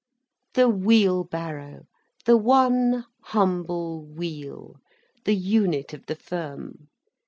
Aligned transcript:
The 0.55 0.67
wheel 0.67 1.23
barrow—the 1.23 2.35
one 2.35 3.05
humble 3.21 4.03
wheel—the 4.03 5.35
unit 5.35 5.93
of 5.93 6.07
the 6.07 6.15
firm. 6.15 6.87